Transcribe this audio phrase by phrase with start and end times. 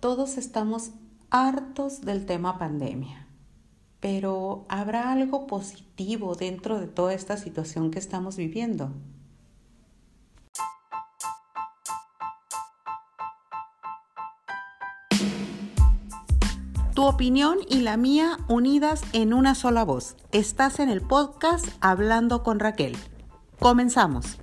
[0.00, 0.92] Todos estamos
[1.28, 3.26] hartos del tema pandemia,
[3.98, 8.92] pero ¿habrá algo positivo dentro de toda esta situación que estamos viviendo?
[16.94, 20.14] Tu opinión y la mía unidas en una sola voz.
[20.30, 22.96] Estás en el podcast Hablando con Raquel.
[23.58, 24.38] Comenzamos.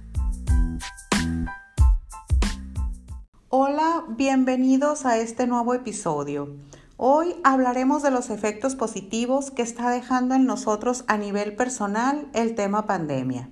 [3.57, 6.57] Hola, bienvenidos a este nuevo episodio.
[6.97, 12.53] Hoy hablaremos de los efectos positivos que está dejando en nosotros a nivel personal el
[12.55, 13.49] tema pandemia.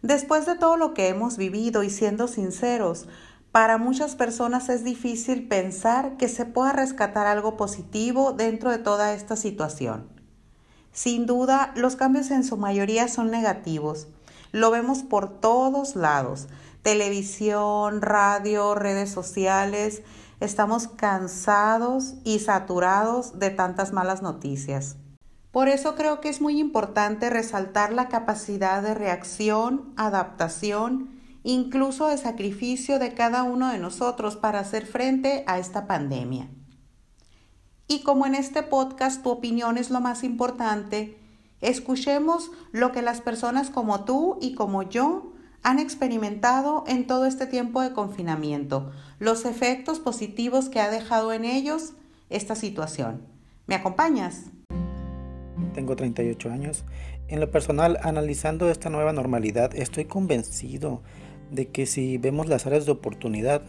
[0.00, 3.08] Después de todo lo que hemos vivido y siendo sinceros,
[3.52, 9.12] para muchas personas es difícil pensar que se pueda rescatar algo positivo dentro de toda
[9.12, 10.08] esta situación.
[10.92, 14.08] Sin duda, los cambios en su mayoría son negativos.
[14.50, 16.48] Lo vemos por todos lados
[16.82, 20.02] televisión, radio, redes sociales.
[20.40, 24.96] Estamos cansados y saturados de tantas malas noticias.
[25.50, 32.18] Por eso creo que es muy importante resaltar la capacidad de reacción, adaptación, incluso de
[32.18, 36.48] sacrificio de cada uno de nosotros para hacer frente a esta pandemia.
[37.86, 41.18] Y como en este podcast tu opinión es lo más importante,
[41.62, 45.27] escuchemos lo que las personas como tú y como yo
[45.62, 51.44] han experimentado en todo este tiempo de confinamiento, los efectos positivos que ha dejado en
[51.44, 51.92] ellos
[52.30, 53.22] esta situación.
[53.66, 54.44] ¿Me acompañas?
[55.74, 56.84] Tengo 38 años.
[57.28, 61.02] En lo personal, analizando esta nueva normalidad, estoy convencido
[61.50, 63.62] de que si vemos las áreas de oportunidad,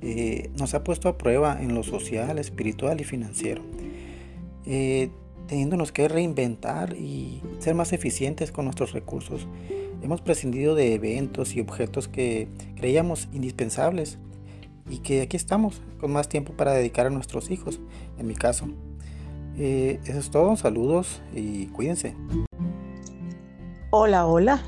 [0.00, 3.62] eh, nos ha puesto a prueba en lo social, espiritual y financiero,
[4.66, 5.10] eh,
[5.46, 9.48] teniéndonos que reinventar y ser más eficientes con nuestros recursos.
[10.02, 14.18] Hemos prescindido de eventos y objetos que creíamos indispensables
[14.88, 17.80] y que aquí estamos con más tiempo para dedicar a nuestros hijos,
[18.16, 18.66] en mi caso.
[19.56, 22.14] Eh, eso es todo, saludos y cuídense.
[23.90, 24.62] Hola, hola,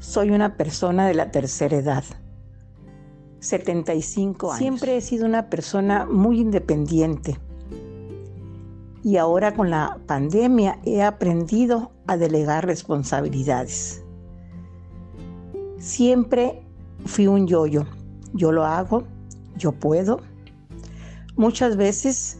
[0.00, 2.04] soy una persona de la tercera edad,
[3.38, 4.58] 75 años.
[4.58, 7.38] Siempre he sido una persona muy independiente
[9.02, 13.99] y ahora con la pandemia he aprendido a delegar responsabilidades.
[15.80, 16.62] Siempre
[17.06, 17.82] fui un yoyo.
[17.82, 17.86] -yo.
[18.34, 19.04] yo lo hago,
[19.56, 20.20] yo puedo.
[21.36, 22.38] Muchas veces,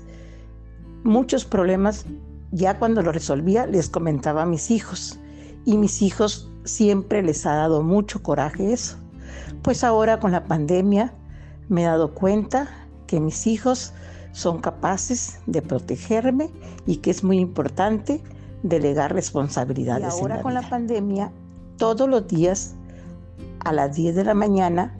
[1.04, 2.04] muchos problemas,
[2.52, 5.18] ya cuando lo resolvía, les comentaba a mis hijos.
[5.64, 8.96] Y mis hijos siempre les ha dado mucho coraje eso.
[9.62, 11.14] Pues ahora con la pandemia
[11.68, 12.68] me he dado cuenta
[13.06, 13.92] que mis hijos
[14.32, 16.50] son capaces de protegerme
[16.86, 18.22] y que es muy importante
[18.62, 20.14] delegar responsabilidades.
[20.16, 21.32] Y ahora con la pandemia,
[21.76, 22.74] todos los días
[23.64, 24.96] a las 10 de la mañana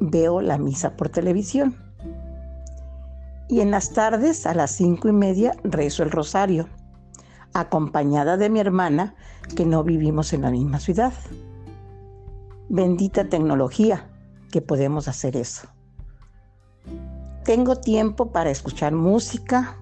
[0.00, 1.76] veo la misa por televisión.
[3.48, 6.68] Y en las tardes, a las cinco y media, rezo el rosario,
[7.52, 9.14] acompañada de mi hermana,
[9.56, 11.12] que no vivimos en la misma ciudad.
[12.68, 14.08] Bendita tecnología
[14.52, 15.68] que podemos hacer eso.
[17.44, 19.76] Tengo tiempo para escuchar música.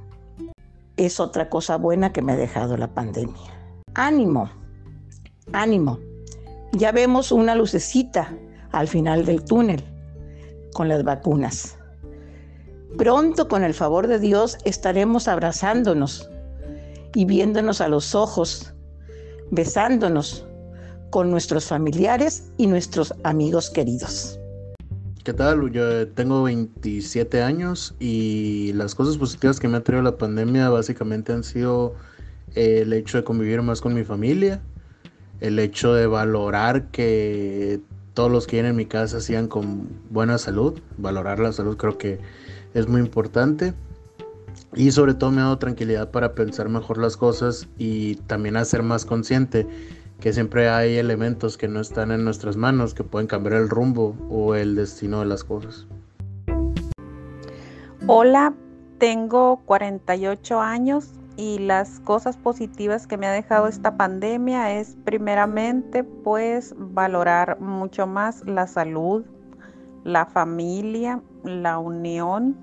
[0.97, 3.53] Es otra cosa buena que me ha dejado la pandemia.
[3.95, 4.49] Ánimo,
[5.53, 5.99] ánimo.
[6.72, 8.36] Ya vemos una lucecita
[8.72, 9.82] al final del túnel
[10.74, 11.78] con las vacunas.
[12.96, 16.28] Pronto, con el favor de Dios, estaremos abrazándonos
[17.14, 18.74] y viéndonos a los ojos,
[19.50, 20.46] besándonos
[21.10, 24.38] con nuestros familiares y nuestros amigos queridos.
[25.24, 25.70] ¿Qué tal?
[25.72, 31.32] Yo tengo 27 años y las cosas positivas que me ha traído la pandemia básicamente
[31.32, 31.94] han sido
[32.54, 34.62] el hecho de convivir más con mi familia,
[35.41, 37.81] el hecho de valorar que
[38.15, 41.99] todos los que vienen en mi casa sigan con buena salud, valorar la salud creo
[41.99, 42.19] que
[42.75, 43.75] es muy importante
[44.75, 48.82] y sobre todo me ha dado tranquilidad para pensar mejor las cosas y también hacer
[48.82, 49.66] más consciente
[50.21, 54.16] que siempre hay elementos que no están en nuestras manos que pueden cambiar el rumbo
[54.28, 55.87] o el destino de las cosas.
[58.09, 58.53] Hola,
[58.98, 66.02] tengo 48 años y las cosas positivas que me ha dejado esta pandemia es primeramente
[66.02, 69.24] pues valorar mucho más la salud,
[70.02, 72.56] la familia, la unión,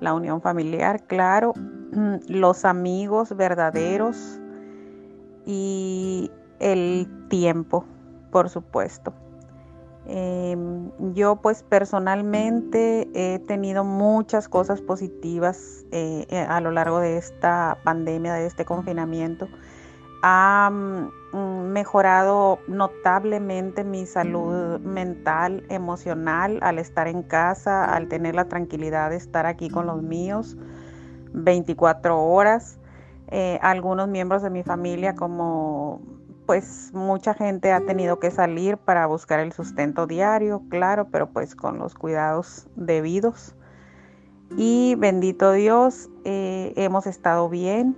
[0.00, 1.54] la unión familiar, claro,
[2.28, 4.40] los amigos verdaderos
[5.46, 7.84] y el tiempo,
[8.32, 9.14] por supuesto.
[10.10, 17.18] Em, yo pues personalmente he tenido muchas cosas positivas eh, eh, a lo largo de
[17.18, 19.48] esta pandemia, de este confinamiento.
[20.22, 21.36] Ha mm,
[21.72, 29.16] mejorado notablemente mi salud mental, emocional, al estar en casa, al tener la tranquilidad de
[29.16, 30.56] estar aquí con los míos
[31.34, 32.78] 24 horas.
[33.30, 36.00] Eh, algunos miembros de mi familia, como
[36.48, 41.54] pues mucha gente ha tenido que salir para buscar el sustento diario, claro, pero pues
[41.54, 43.54] con los cuidados debidos.
[44.56, 47.94] Y bendito Dios, eh, hemos estado bien.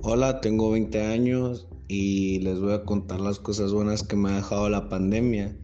[0.00, 4.36] Hola, tengo 20 años y les voy a contar las cosas buenas que me ha
[4.36, 5.54] dejado la pandemia,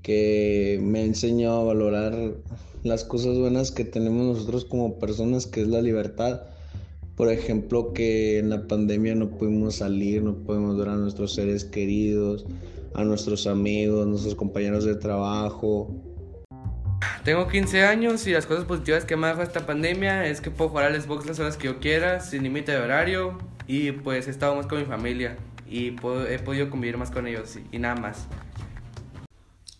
[0.00, 2.14] que me ha enseñado a valorar
[2.82, 6.55] las cosas buenas que tenemos nosotros como personas, que es la libertad.
[7.16, 11.64] Por ejemplo, que en la pandemia no pudimos salir, no podemos ver a nuestros seres
[11.64, 12.44] queridos,
[12.94, 15.90] a nuestros amigos, a nuestros compañeros de trabajo.
[17.24, 20.50] Tengo 15 años y las cosas positivas que me ha dejado esta pandemia es que
[20.50, 24.28] puedo jugar al Xbox las horas que yo quiera, sin límite de horario, y pues
[24.28, 25.36] he estado más con mi familia
[25.68, 25.96] y
[26.28, 28.26] he podido convivir más con ellos y nada más.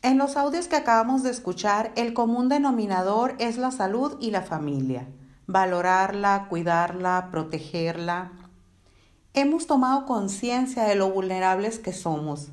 [0.02, 4.42] En los audios que acabamos de escuchar, el común denominador es la salud y la
[4.42, 5.06] familia.
[5.46, 8.32] Valorarla, cuidarla, protegerla.
[9.34, 12.50] Hemos tomado conciencia de lo vulnerables que somos,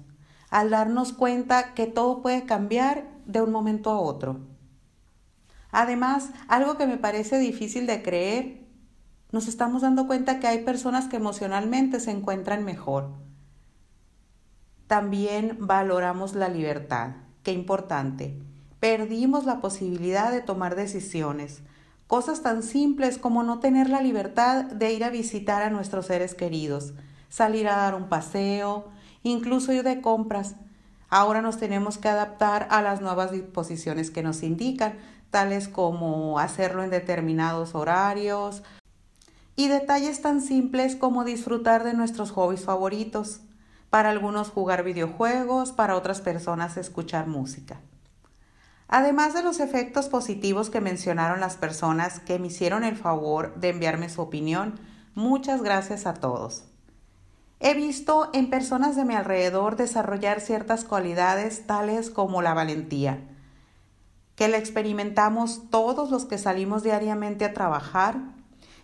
[0.49, 4.39] al darnos cuenta que todo puede cambiar de un momento a otro.
[5.71, 8.67] Además, algo que me parece difícil de creer,
[9.31, 13.13] nos estamos dando cuenta que hay personas que emocionalmente se encuentran mejor.
[14.87, 17.13] También valoramos la libertad
[17.43, 18.39] Qué importante.
[18.79, 21.61] Perdimos la posibilidad de tomar decisiones.
[22.07, 26.35] Cosas tan simples como no tener la libertad de ir a visitar a nuestros seres
[26.35, 26.93] queridos,
[27.29, 28.89] salir a dar un paseo,
[29.23, 30.55] incluso ir de compras.
[31.09, 34.97] Ahora nos tenemos que adaptar a las nuevas disposiciones que nos indican,
[35.31, 38.63] tales como hacerlo en determinados horarios
[39.55, 43.41] y detalles tan simples como disfrutar de nuestros hobbies favoritos
[43.89, 47.79] para algunos jugar videojuegos, para otras personas escuchar música.
[48.95, 53.69] Además de los efectos positivos que mencionaron las personas que me hicieron el favor de
[53.69, 54.79] enviarme su opinión,
[55.15, 56.65] muchas gracias a todos.
[57.59, 63.17] He visto en personas de mi alrededor desarrollar ciertas cualidades tales como la valentía,
[64.35, 68.17] que la experimentamos todos los que salimos diariamente a trabajar,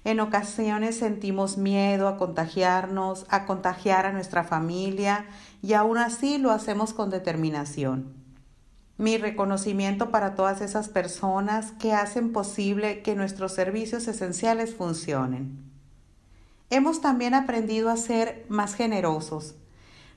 [0.06, 5.28] en ocasiones sentimos miedo a contagiarnos, a contagiar a nuestra familia
[5.62, 8.19] y aún así lo hacemos con determinación.
[9.00, 15.58] Mi reconocimiento para todas esas personas que hacen posible que nuestros servicios esenciales funcionen.
[16.70, 19.56] Hemos también aprendido a ser más generosos.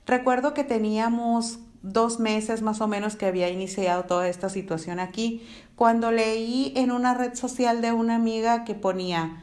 [0.05, 5.47] Recuerdo que teníamos dos meses más o menos que había iniciado toda esta situación aquí,
[5.77, 9.41] cuando leí en una red social de una amiga que ponía,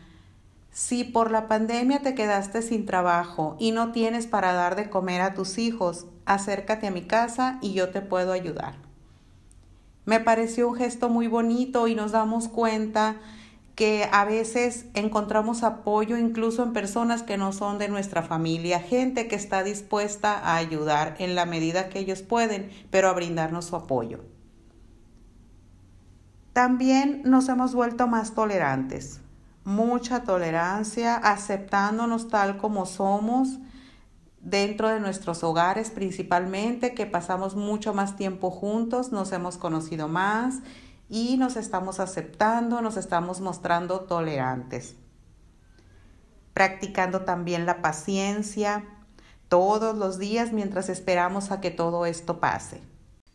[0.70, 5.22] si por la pandemia te quedaste sin trabajo y no tienes para dar de comer
[5.22, 8.89] a tus hijos, acércate a mi casa y yo te puedo ayudar.
[10.10, 13.14] Me pareció un gesto muy bonito y nos damos cuenta
[13.76, 19.28] que a veces encontramos apoyo incluso en personas que no son de nuestra familia, gente
[19.28, 23.76] que está dispuesta a ayudar en la medida que ellos pueden, pero a brindarnos su
[23.76, 24.24] apoyo.
[26.54, 29.20] También nos hemos vuelto más tolerantes
[29.62, 33.60] mucha tolerancia, aceptándonos tal como somos
[34.40, 40.60] dentro de nuestros hogares principalmente, que pasamos mucho más tiempo juntos, nos hemos conocido más
[41.08, 44.96] y nos estamos aceptando, nos estamos mostrando tolerantes.
[46.54, 48.84] Practicando también la paciencia
[49.48, 52.80] todos los días mientras esperamos a que todo esto pase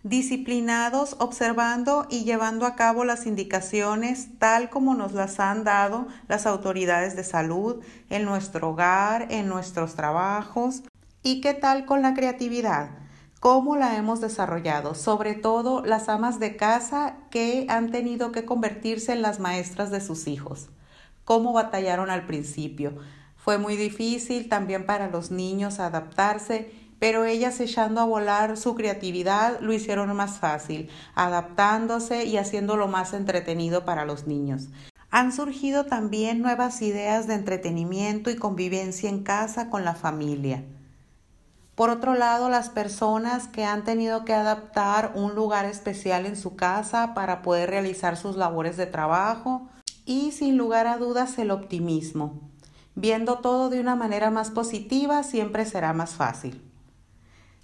[0.06, 6.46] disciplinados observando y llevando a cabo las indicaciones tal como nos las han dado las
[6.46, 10.84] autoridades de salud en nuestro hogar, en nuestros trabajos.
[11.28, 12.92] ¿Y qué tal con la creatividad?
[13.40, 14.94] ¿Cómo la hemos desarrollado?
[14.94, 20.02] Sobre todo las amas de casa que han tenido que convertirse en las maestras de
[20.02, 20.70] sus hijos.
[21.24, 22.96] ¿Cómo batallaron al principio?
[23.38, 29.60] Fue muy difícil también para los niños adaptarse pero ellas echando a volar su creatividad
[29.62, 34.70] lo hicieron más fácil, adaptándose y haciéndolo más entretenido para los niños.
[35.10, 40.64] Han surgido también nuevas ideas de entretenimiento y convivencia en casa con la familia.
[41.76, 46.56] Por otro lado, las personas que han tenido que adaptar un lugar especial en su
[46.56, 49.68] casa para poder realizar sus labores de trabajo
[50.06, 52.50] y sin lugar a dudas el optimismo.
[52.96, 56.62] Viendo todo de una manera más positiva siempre será más fácil.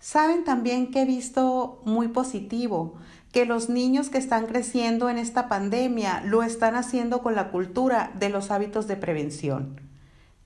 [0.02, 2.96] Saben también que he visto muy positivo
[3.32, 8.12] que los niños que están creciendo en esta pandemia lo están haciendo con la cultura
[8.20, 9.91] de los hábitos de prevención.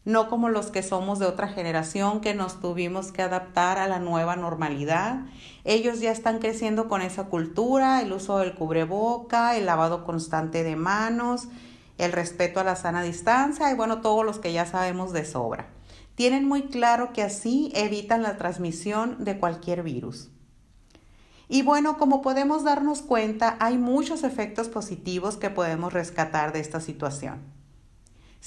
[0.05, 3.99] No como los que somos de otra generación que nos tuvimos que adaptar a la
[3.99, 5.25] nueva normalidad.
[5.63, 10.75] Ellos ya están creciendo con esa cultura, el uso del cubreboca, el lavado constante de
[10.75, 11.47] manos,
[11.97, 15.69] el respeto a la sana distancia y bueno, todos los que ya sabemos de sobra.
[16.13, 20.29] Tienen muy claro que así evitan la transmisión de cualquier virus.
[21.47, 26.79] Y bueno, como podemos darnos cuenta, hay muchos efectos positivos que podemos rescatar de esta
[26.79, 27.54] situación.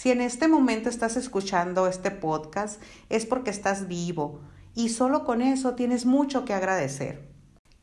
[0.00, 4.38] Si en este momento estás escuchando este podcast es porque estás vivo
[4.76, 7.28] y solo con eso tienes mucho que agradecer.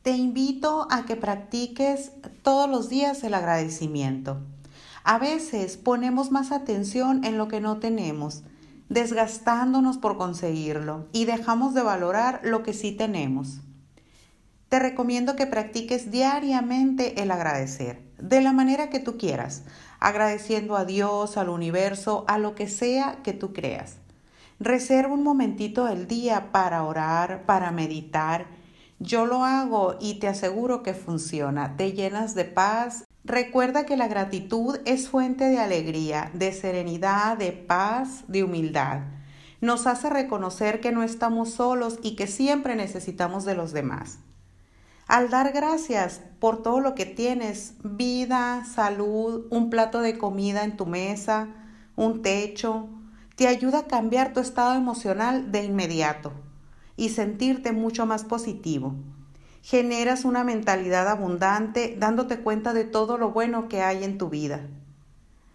[0.00, 4.40] Te invito a que practiques todos los días el agradecimiento.
[5.04, 8.44] A veces ponemos más atención en lo que no tenemos,
[8.88, 13.60] desgastándonos por conseguirlo y dejamos de valorar lo que sí tenemos.
[14.70, 19.64] Te recomiendo que practiques diariamente el agradecer, de la manera que tú quieras,
[20.00, 23.98] agradeciendo a Dios, al universo, a lo que sea que tú creas.
[24.58, 28.46] Reserva un momentito del día para orar, para meditar.
[28.98, 31.76] Yo lo hago y te aseguro que funciona.
[31.76, 33.04] Te llenas de paz.
[33.24, 39.00] Recuerda que la gratitud es fuente de alegría, de serenidad, de paz, de humildad.
[39.60, 44.20] Nos hace reconocer que no estamos solos y que siempre necesitamos de los demás.
[45.06, 50.76] Al dar gracias por todo lo que tienes, vida, salud, un plato de comida en
[50.76, 51.46] tu mesa,
[51.94, 52.88] un techo,
[53.36, 56.32] te ayuda a cambiar tu estado emocional de inmediato
[56.96, 58.96] y sentirte mucho más positivo.
[59.62, 64.66] Generas una mentalidad abundante dándote cuenta de todo lo bueno que hay en tu vida.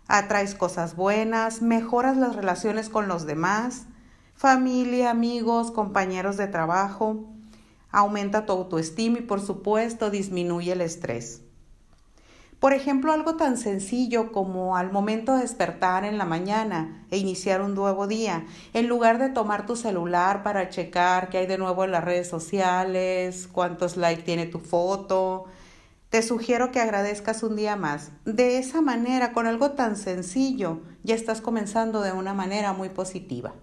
[0.08, 3.86] Atraes cosas buenas, mejoras las relaciones con los demás,
[4.34, 7.26] familia, amigos, compañeros de trabajo,
[7.92, 11.42] aumenta tu autoestima y por supuesto disminuye el estrés.
[12.62, 17.60] Por ejemplo, algo tan sencillo como al momento de despertar en la mañana e iniciar
[17.62, 21.84] un nuevo día, en lugar de tomar tu celular para checar qué hay de nuevo
[21.84, 25.46] en las redes sociales, cuántos likes tiene tu foto,
[26.12, 28.12] te sugiero que agradezcas un día más.
[28.26, 33.56] De esa manera, con algo tan sencillo, ya estás comenzando de una manera muy positiva.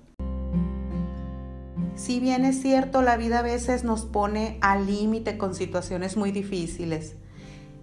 [1.99, 6.31] Si bien es cierto, la vida a veces nos pone al límite con situaciones muy
[6.31, 7.17] difíciles.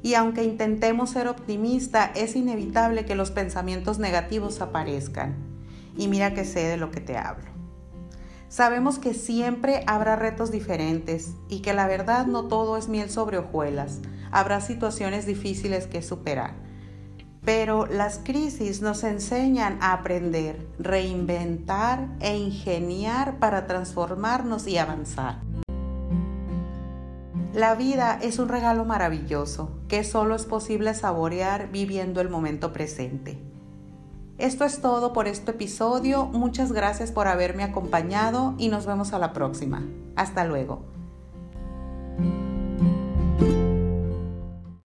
[0.03, 5.35] Y aunque intentemos ser optimistas, es inevitable que los pensamientos negativos aparezcan.
[5.97, 7.51] Y mira que sé de lo que te hablo.
[8.47, 13.37] Sabemos que siempre habrá retos diferentes y que la verdad no todo es miel sobre
[13.37, 13.99] hojuelas.
[14.31, 16.64] Habrá situaciones difíciles que superar.
[17.45, 25.41] Pero las crisis nos enseñan a aprender, reinventar e ingeniar para transformarnos y avanzar.
[27.53, 33.39] La vida es un regalo maravilloso que solo es posible saborear viviendo el momento presente.
[34.37, 36.25] Esto es todo por este episodio.
[36.25, 39.83] Muchas gracias por haberme acompañado y nos vemos a la próxima.
[40.17, 40.94] Hasta luego.